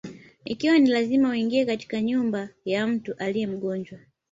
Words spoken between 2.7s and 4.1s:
mtu aliye mgonjwa: